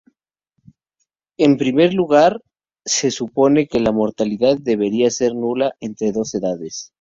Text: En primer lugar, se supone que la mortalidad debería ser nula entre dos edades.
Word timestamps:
En 1.37 1.57
primer 1.57 1.93
lugar, 1.93 2.41
se 2.83 3.11
supone 3.11 3.67
que 3.67 3.79
la 3.79 3.91
mortalidad 3.91 4.57
debería 4.59 5.11
ser 5.11 5.35
nula 5.35 5.75
entre 5.79 6.11
dos 6.11 6.33
edades. 6.33 6.89